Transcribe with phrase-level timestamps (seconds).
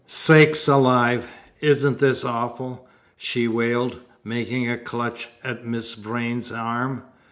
[0.07, 1.27] "Sakes alive!
[1.59, 7.03] isn't this awful?" she wailed, making a clutch at Miss Vrain's arm.